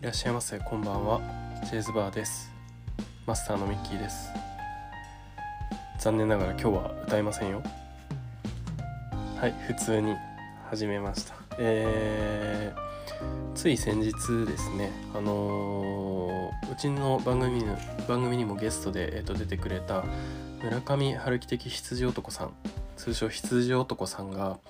[0.00, 0.60] いらっしゃいませ。
[0.60, 1.20] こんばんは。
[1.64, 2.52] ジェイズバーです。
[3.26, 4.30] マスターのミッキーです。
[5.98, 7.64] 残念ながら今日は歌いませんよ。
[9.40, 10.14] はい普通に
[10.70, 11.34] 始めました。
[11.58, 14.12] えー、つい先日
[14.46, 17.76] ですねあのー、うちの番組の
[18.06, 20.04] 番組にもゲストで、えー、と出てくれた
[20.62, 22.52] 村上春樹的羊男さん
[22.96, 24.60] 通称羊男さんが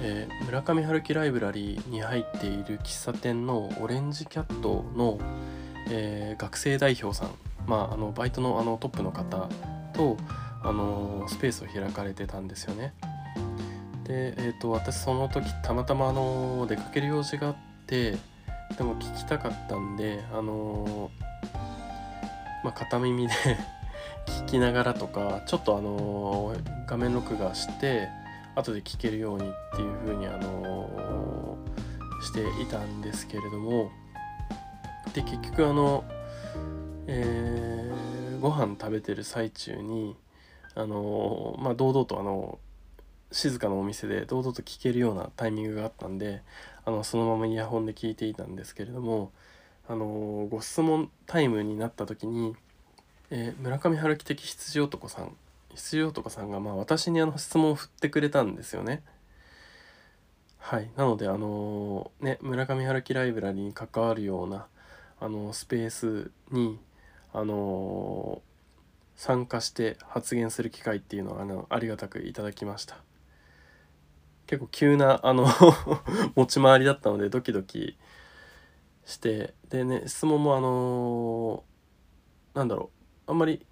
[0.00, 5.18] えー、村上春樹ライブラリーに入っている喫茶店のオレンジキャットの、
[5.88, 7.30] えー、学生代表さん、
[7.66, 9.48] まあ、あのバイトのあのトップの方
[9.92, 10.16] と、
[10.64, 12.94] あのスペースを開かれてたんですよね。
[14.04, 18.12] で、えーと、私その時たまたま、あの出かける用事があって
[18.76, 21.10] でも聞きたかったんで、あの
[22.64, 23.34] まあ、片耳で
[24.26, 26.54] 聞きながらとかちょっと、あの
[26.86, 28.08] 画面録画して
[28.54, 31.58] 後で聞けるようにっていう風にあの、
[32.22, 33.90] していたんですけれども。
[35.14, 36.04] で結局あの、
[37.06, 40.16] えー、ご飯食べてる最中に
[40.74, 42.58] あの、まあ堂々とあの
[43.30, 46.42] 静かなお店で堂々と聞けるようなタイミングがあったんで
[46.84, 49.32] あのそのままイヤホンで聞いていたんですけれども
[49.88, 52.54] あのご質問タイムになった時に、
[53.30, 55.36] えー、村上春樹的羊男さん
[55.74, 59.02] 必要とかさんがまあ私にあの質問を振ってくれたんですよね。
[60.58, 64.66] はい、なのであのね村上春樹ライブラリに関わるような
[65.20, 66.78] あのスペースに
[67.32, 68.42] あの
[69.16, 72.96] 参加して発言する機会っていうのはあのありがたくいただきました。
[74.46, 75.46] 結構急なあの
[76.36, 77.96] 持ち回りだったのでドキドキ
[79.04, 81.64] してでね質問もあの
[82.54, 82.90] なんだろ
[83.26, 83.64] うあんまり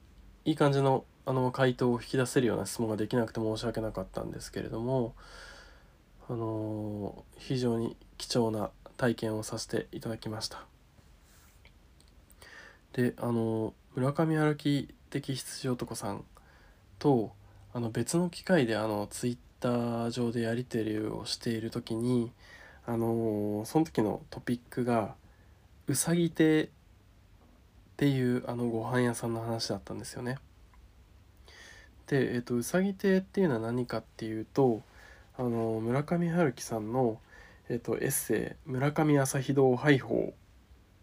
[0.44, 5.14] いい感じのあの回答を引き出せるような質問ができなくて申し訳なかったんですけれども
[6.28, 10.64] あの非常に貴重な体験をさせていただきました
[12.92, 16.25] であの村上春樹的羊男さん
[16.98, 17.32] と
[17.72, 22.32] あの別の機会であのツイッター上でやり取りをしている時に
[22.86, 25.14] あのその時のトピックが
[25.86, 26.69] うさぎ亭っ
[27.97, 30.38] ていうあのご飯屋さんの話だったんですよね。
[32.10, 34.82] で、えーと、うさぎ亭っていうのは何かっていうと
[35.38, 37.21] あの村上春樹さんの、
[37.69, 40.34] えーと、エッセイ「村上朝日堂廃法」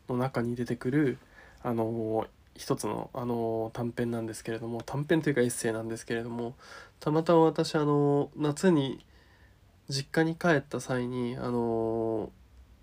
[0.09, 1.18] の中に出てくる
[1.63, 6.56] あの一つのあの短編なんですけれども短編というかエッセイなんですけれども
[7.00, 9.06] たまたま私あの夏に
[9.89, 12.31] 実家に帰った際にあの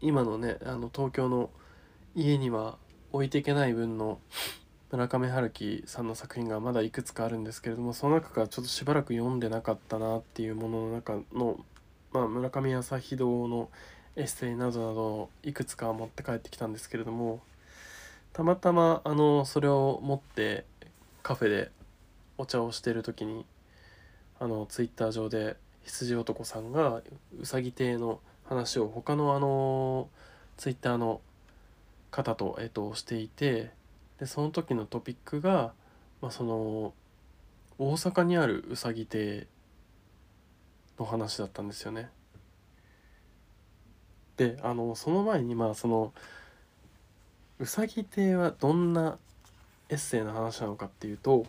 [0.00, 1.50] 今のねあの東京の
[2.14, 2.78] 家には
[3.12, 4.18] 置いていけない分の
[4.94, 11.58] 村上春樹さんの作品がまだいくつかあるんですけれどもその中からちょっとしばらく読んでなかったなっていうものの中の、
[12.12, 13.70] まあ、村上朝日堂の
[14.14, 17.40] エッセイなどなどいくつか持って帰ってきたんですけれども
[18.32, 20.64] たまたまあのそれを持って
[21.24, 21.72] カフェで
[22.38, 23.44] お茶をしてる時に
[24.38, 27.02] あのツイッター上で羊男さんが
[27.40, 30.06] うさぎ亭の話を他のあの
[30.56, 31.20] ツイッターの
[32.12, 33.72] 方と,、えっとしていて
[34.18, 35.72] でその時のトピックが、
[36.20, 36.94] まあ、その
[37.78, 39.46] 大阪にあるうさぎ亭
[40.98, 42.10] の話だったんですよね。
[44.36, 46.12] であのその前にまあその
[47.58, 49.18] うさぎ亭はどんな
[49.88, 51.46] エッセイの話なのかっていうと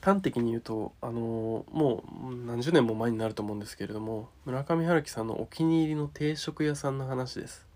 [0.00, 7.69] 端的に言うとあのもう何十年も前になると思うんですけれども村上春樹さんのお気に入りの定食屋さんの話です。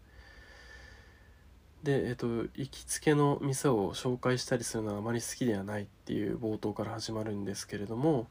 [1.84, 8.26] で、えっと、行きつけの店を紹介したりするのはあまり好きではないっていう冒頭から始まるんですけれども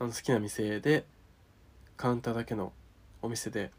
[0.00, 1.04] あの好きな店で
[1.96, 2.72] カウンターだけの
[3.22, 3.70] お店で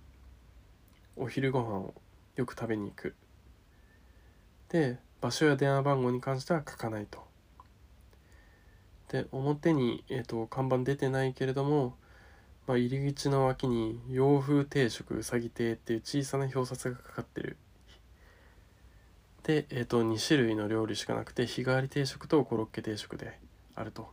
[1.18, 1.94] お昼ご飯を
[2.38, 3.16] よく食べに行く。
[4.70, 7.20] で場所や電話番号に関しては書かないと。
[9.10, 11.98] で表に、えーと、看板出てないけれども、
[12.66, 17.58] まあ、入り口の脇に洋風定食うさぎ亭っていう小さな表札がかかってる
[19.44, 23.40] で、えーと、2種類の料理しかなくて日替わり定食とコロッケ定食で
[23.76, 24.10] あると。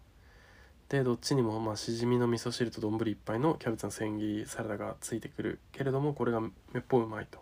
[0.88, 6.48] でどっちにもまあしじみの味噌汁と丼一杯のキャベツの千切りサラダがついてくるけれどもこれがめ
[6.78, 7.40] っぽううまいと。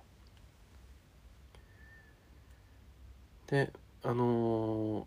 [3.46, 3.72] で
[4.02, 5.04] あのー、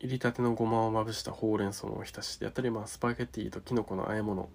[0.00, 4.48] 入りたてのごまをまぶしたほうれん草のおひたしであったり、まあ、スパゲッティときのこの和え物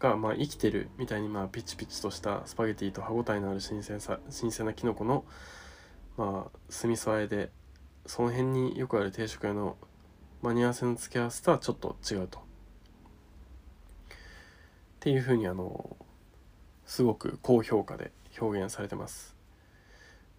[0.00, 5.24] が、まあ、生きてるみたいに、まあ、ピチピチとしたスパゲッティと歯ごたえのある新鮮さ新鮮なきのこの
[6.16, 7.50] まあ酢味噌あえで
[8.06, 9.76] その辺によくある定食屋の
[10.42, 12.38] 間に合わせの付け合わせとはちょっと違うと。
[12.38, 12.42] っ
[15.00, 15.96] ていうふうにあの
[16.84, 19.40] すごく高評価で表現されてます。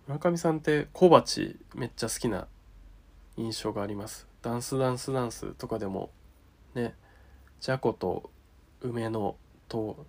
[0.08, 2.48] 村上さんって小鉢めっちゃ好きな
[3.38, 6.10] 印象がありますダンスダンスダンスとかでも
[6.74, 6.96] ね
[7.60, 8.30] じゃこと
[8.82, 9.36] 梅の
[9.68, 10.06] と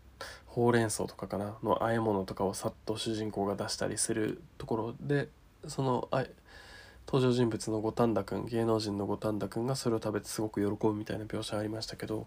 [0.47, 5.29] ほうれん草とかかなの和え物とかをさっと主人公が出したりするところで
[5.67, 6.25] そのあ
[7.07, 12.27] 登場人物の五反田君芸能人の五反田君がそれを食べてすごく喜ぶみたいな描写ありましたけど、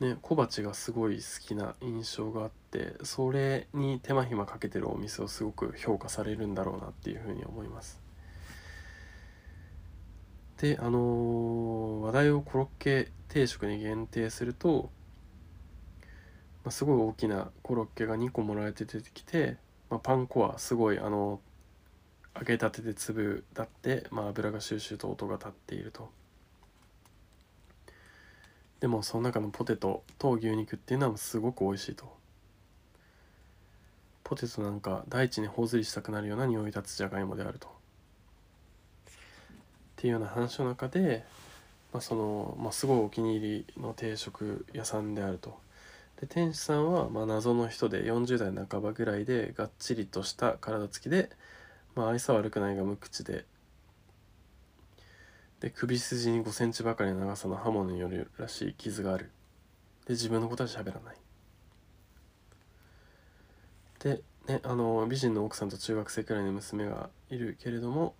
[0.00, 8.00] ね、小鉢がすごい好きな印象があってそれに手間暇かけてるお店をすごく評価されるんだろうなっていうふうに思います。
[10.60, 14.90] であのー、話題をコロッケ定食に限定すると、
[16.64, 19.56] まあ、すごい大きなコロッケが2個もらえて出てきて、
[19.88, 21.40] まあ、パン粉はすごいあの
[22.38, 26.08] 揚げたてで粒だって、まあ、油がシューシューと音が立っていると。
[28.80, 32.16] でもその中のポテトと牛肉っていうのはすごく美味しいと。
[34.22, 37.66] ポテトなんか大地に頬ずりしたくなるような匂い立つじゃがいもであると。
[37.66, 37.70] っ
[39.96, 41.24] ていうような話の中で、
[41.92, 45.58] まあ、その、まあ、すごいお気に入りの定食屋さんであると。
[46.20, 51.30] で店主さんはまあ謎の人で40代半ばぐらいでがっちりとした体つきで
[51.98, 53.44] まあ愛想悪くないが無口で。
[55.58, 59.32] で首筋に5センチばかりの長さの刃物によるらしい傷がある。
[60.06, 61.16] で自分のことは喋らない。
[63.98, 68.14] でねあの美人の奥さんと中学生くらいの娘がいるけれども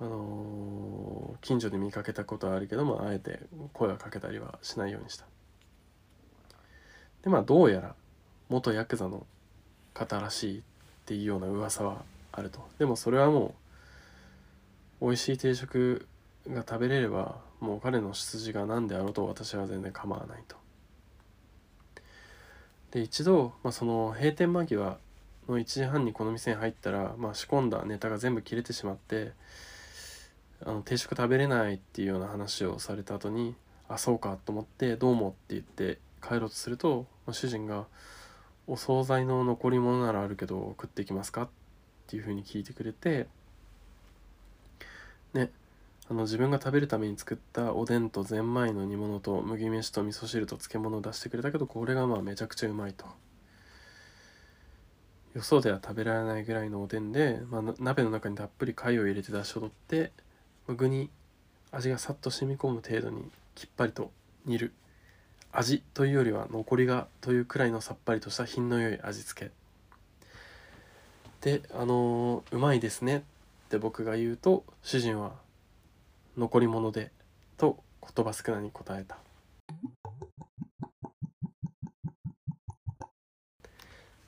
[0.00, 3.38] あの近所で見かけたことはあるけどもあえて
[3.72, 5.26] 声をかけたりはしないようにした。
[7.22, 7.94] でまあどうやら
[8.48, 9.28] 元ヤクザの
[9.92, 10.62] 方らしいっ
[11.06, 12.02] ていうような噂は
[12.36, 13.54] あるとでもそれはも
[15.00, 16.06] う美味しい定食
[16.48, 20.56] が食べれればもう彼の出自が何であろうと私は全然構わないと
[22.90, 24.98] で一度、まあ、その閉店間際
[25.48, 29.32] の1時半にこの店に入ったら、まあ、仕込んだネタが全部切れてしまって
[30.64, 33.54] あの定食食べれないっていうような話をされた後に
[33.88, 37.86] あそうかと思ってどうもって言って帰ろうとすると、まあ、主人が
[38.66, 41.52] 「お惣菜の残り物ならあるけど食ってきますか?」って
[42.06, 43.26] っていうふうに聞いてくれて
[45.32, 45.50] ね
[46.10, 53.06] あの自分が食べるために作ったおでんとゼンマイの煮物と麦飯と味噌汁と漬物を出してくれたけどこれがまあめちゃくちゃうまいと。
[55.34, 60.12] よそでは食べられないぐらいのおでんで、まあ、鍋の中にたっぷり貝を入れて出しを取って
[60.68, 61.10] 具に
[61.72, 64.12] 味がさっと染み込む程度にきっぱりと
[64.44, 64.72] 煮る。
[65.56, 69.63] 味というよりは残りがというくらいのさっぱりとした品の良い味付け。
[71.44, 73.18] であのー、うまいですね。
[73.18, 73.20] っ
[73.68, 75.32] て僕が言うと主人は
[76.38, 77.10] 残り物で
[77.58, 79.16] と言葉少なに答えた。
[79.16, 79.18] っ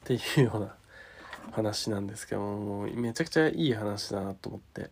[0.05, 0.75] ていうような
[1.53, 4.91] 話なんですけどもめちゃくちゃいい話だなと思って。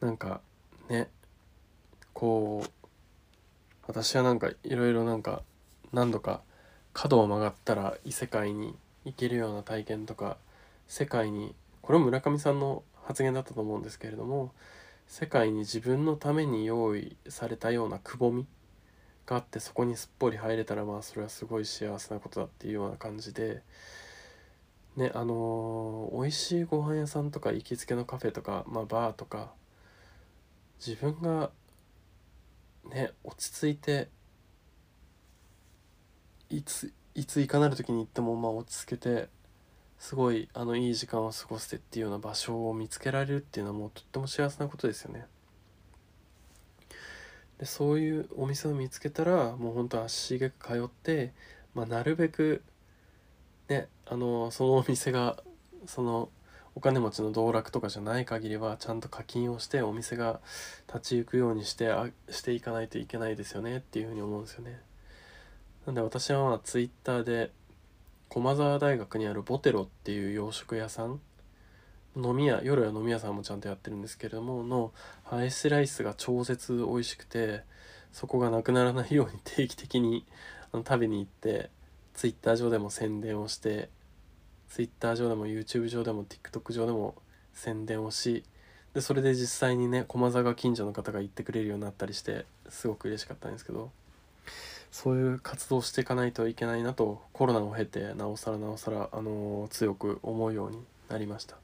[0.00, 0.40] なんか
[0.88, 1.10] ね
[2.14, 2.70] こう
[3.86, 5.42] 私はなんかいろいろなんか
[5.92, 6.40] 何度か
[6.94, 8.74] 角を曲がったら異世界に
[9.06, 10.36] 行けるような体験とか
[10.88, 14.52] 世界にこれも村上さんの発言だったと思うんですけれども
[15.06, 18.46] 世界に自分のために用意されたようなくぼみ
[19.24, 23.62] があってそこにすっぽり入れたらまあそれはすごい幸せなことだっていうような感じで
[24.96, 29.52] ねあのー、美味しいご飯屋さんとか行きつけのカフェとか、まあ、バーとか
[30.84, 31.50] 自分が
[32.90, 34.08] ね落ち着いて
[36.50, 39.28] いついついかなる時に行ってもまあ落ち着けて
[39.98, 45.24] すごいあのいい時間を過ごしてっていうような場所を見つけられるっていうのはもうとっても幸せなことですよね。
[47.58, 51.32] でそういうお店を見つけたらもう本当足しげく通って、
[51.74, 52.62] まあ、なるべく
[53.70, 55.38] ねあのそのお店が
[55.86, 56.28] その
[56.74, 60.40] お金持ちの道楽とかじゃない限りはちゃんと課金をしてお店が
[60.86, 64.85] 立ち行くようにしてあしていかないといけないですよねっていうふうに思うんですよね。
[65.86, 67.52] なんで私はまあツイッターで
[68.28, 71.20] 駒沢大学にあるボテロっていう洋食屋さん
[72.16, 77.62] 飲み屋夜は飲み屋さんもちゃんとやってるんですけれどものハイスライスが超絶美味しくて
[78.10, 80.26] そこがなくならないように定期的に
[80.72, 81.70] あの食べに行って
[82.14, 83.88] ツイッター上でも宣伝をして
[84.68, 87.14] Twitter 上でも YouTube 上でも TikTok 上でも
[87.54, 88.42] 宣伝をし
[88.92, 93.92] でそれで実際にね駒沢が近所の方が行ってくれるようになったりしてすごく嬉しかったんですけど。
[94.90, 100.78] そういう活動していかないといけないなとコロナを経てなおさらなおさら、あのー、強く思うように
[101.08, 101.56] なりました。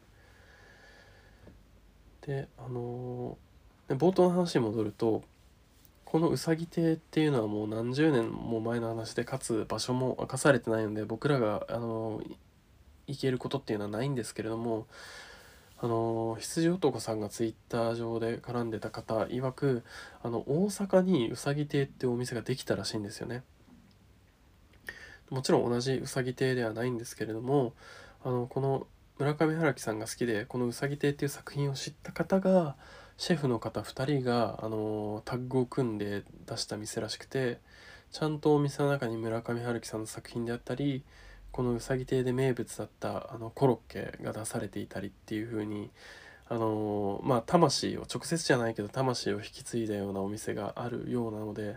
[2.27, 5.23] であのー、冒頭の話に戻ると
[6.05, 12.37] このうさぎ亭っていうのはもう何十年も前の話でかつ場所も明かされてないので僕らがあのー
[13.07, 14.87] 行けることっていうのはないんですけれども
[15.83, 19.83] あの羊男さんがツイッター上で絡んでた方曰く
[20.23, 23.43] あの大阪にうさぎ亭ってお店ができたらしいんですよね。
[25.29, 27.75] もちろん同じうさぎ亭ではないんですけれども
[28.23, 28.87] あのこの
[29.19, 32.77] 村上春樹さんが好きでこのうさぎ亭っていう作品を知った方が
[33.17, 37.59] シェフの方2人があのタッグを組んで出した店らしくて
[38.13, 41.03] ちゃんとお店の中に村上春樹さんの作品であったり
[41.53, 45.91] このうさぎ亭で名物だったあのコロッケが出されていたりっていう風に
[46.49, 51.77] あのまあ魂を直接じゃないけど魂を引き継いだようなお店があるようなので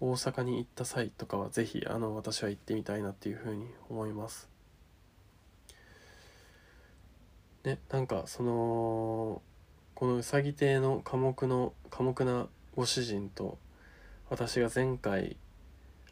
[0.00, 4.48] 大阪に行った際とかは是非あの私は行ってみたいなっていう風に思います。
[7.64, 9.42] ねなんかその
[9.94, 13.58] このうさぎ亭の寡黙の寡黙なご主人と
[14.28, 15.36] 私が前回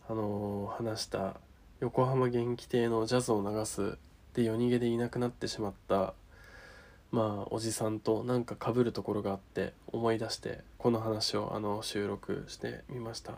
[0.09, 1.41] あの話した
[1.85, 3.99] 横浜元気亭のジャズを流す
[4.33, 6.15] で夜逃げでいなくなってしまった
[7.13, 13.35] まあおじさんとなんか被るところがあって思い出してこの話をあの収録してみました。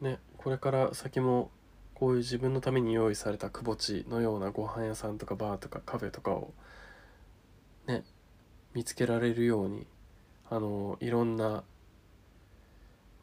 [0.00, 1.50] ねこれから先も
[1.94, 6.52] こういう自分のために用意されたくぼ地のようなご飯屋さんとかバーとかカフェとかを
[7.88, 8.04] ね
[8.72, 9.88] 見つけられるように
[10.48, 11.64] あのいろんな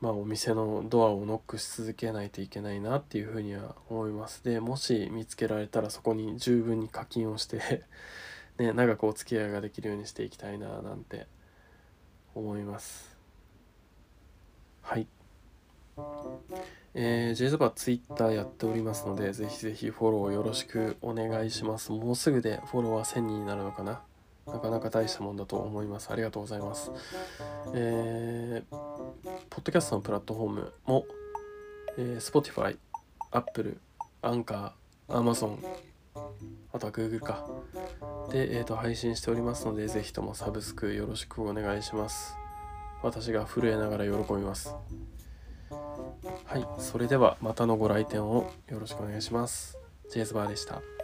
[0.01, 4.43] まあ、お店のドアをノックし続けないといけないなっていうふうには思います。
[4.43, 7.83] でもし見つけられたらそこに十分に課金をして
[8.57, 11.27] ね、長くお付き合いができるようにしていきたいななんて
[12.33, 13.17] 思います。
[14.81, 15.07] はい。
[16.93, 21.91] えー、ジェイズバーツイッターやっておりますのでぜひぜひフォローよろしくお願いします。
[21.91, 24.01] もうすぐでフォロワー1000人になるのかな？
[24.51, 26.11] なかなか大したもんだと思います。
[26.11, 26.91] ありがとうございます。
[27.73, 28.75] えー、
[29.49, 31.05] ポッドキャストのプラットフォームも、
[31.97, 32.77] えー、Spotify、
[33.31, 33.79] Apple、
[34.21, 34.71] Anchor、
[35.07, 35.57] Amazon、
[36.71, 37.47] あとは Google か。
[38.31, 42.35] で、えーと、配信しておりますので、ぜひともサブスクよろしくお願いします。
[43.01, 44.75] 私が震えながら喜びます。
[46.45, 49.77] はい、それではまたのご来店をよろしくお願いします。
[50.09, 50.98] ジェイズバーでした。